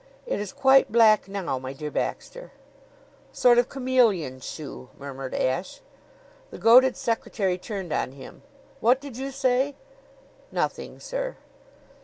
"It 0.25 0.39
is 0.39 0.51
quite 0.51 0.91
black 0.91 1.27
now, 1.27 1.59
my 1.59 1.73
dear 1.73 1.91
Baxter." 1.91 2.51
"A 3.31 3.35
sort 3.35 3.59
of 3.59 3.69
chameleon 3.69 4.39
shoe," 4.39 4.89
murmured 4.97 5.35
Ashe. 5.35 5.81
The 6.49 6.57
goaded 6.57 6.97
secretary 6.97 7.59
turned 7.59 7.93
on 7.93 8.13
him. 8.13 8.41
"What 8.79 8.99
did 8.99 9.15
you 9.15 9.29
say?" 9.29 9.75
"Nothing, 10.51 10.99
sir." 10.99 11.35